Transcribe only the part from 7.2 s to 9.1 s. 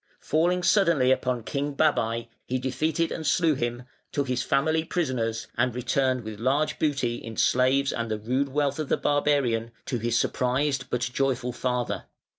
slaves and the rude wealth of the